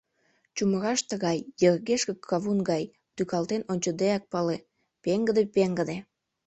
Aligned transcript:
Чумыраш 0.55 0.99
тыгай— 1.09 1.37
йыргешке 1.61 2.13
кавун 2.29 2.59
гай, 2.69 2.83
тӱкалтен 3.15 3.61
ончыдеак 3.71 4.23
пале: 4.31 4.57
пеҥгыде-пеҥгыде. 5.03 5.97